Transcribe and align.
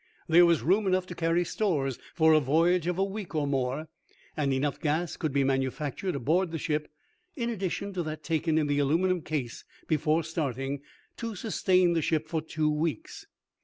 There 0.27 0.47
was 0.47 0.63
room 0.63 0.87
enough 0.87 1.05
to 1.05 1.13
carry 1.13 1.45
stores 1.45 1.99
for 2.15 2.33
a 2.33 2.39
voyage 2.39 2.87
of 2.87 2.97
a 2.97 3.03
week 3.03 3.35
or 3.35 3.45
more, 3.45 3.87
and 4.35 4.51
enough 4.51 4.79
gas 4.79 5.15
could 5.15 5.31
be 5.31 5.43
manufactured 5.43 6.15
aboard 6.15 6.49
the 6.49 6.57
ship, 6.57 6.91
in 7.35 7.51
addition 7.51 7.93
to 7.93 8.01
that 8.01 8.23
taken 8.23 8.57
in 8.57 8.65
the 8.65 8.79
aluminum 8.79 9.21
case 9.21 9.63
before 9.87 10.23
starting, 10.23 10.81
to 11.17 11.35
sustain 11.35 11.93
the 11.93 12.01
ship 12.01 12.27
for 12.27 12.41
two 12.41 12.71
weeks. 12.71 13.27